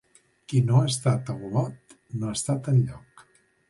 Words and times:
Qui 0.53 0.61
no 0.69 0.79
ha 0.79 0.87
estat 0.93 1.31
a 1.35 1.37
Olot, 1.51 1.97
no 2.21 2.29
ha 2.33 2.37
estat 2.43 2.75
enlloc. 2.77 3.29